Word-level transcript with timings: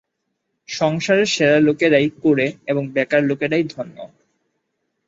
সংসারে 0.69 1.25
সেরা 1.25 1.57
লোকেরাই 1.59 2.07
কুঁড়ে 2.21 2.47
এবং 2.67 2.83
বেকার 2.87 3.21
লোকেরাই 3.23 3.63
ধন্য। 3.63 3.97